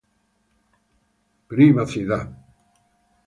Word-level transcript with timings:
Privacidad 1.47 2.17